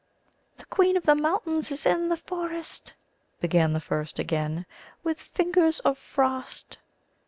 "The 0.57 0.65
Queen 0.65 0.97
of 0.97 1.05
the 1.05 1.13
Mountains 1.13 1.69
is 1.69 1.85
in 1.85 2.09
the 2.09 2.17
Forest," 2.17 2.93
began 3.39 3.71
the 3.71 3.79
first 3.79 4.17
again, 4.17 4.65
"with 5.03 5.21
fingers 5.21 5.79
of 5.81 5.95
frost." 5.95 6.79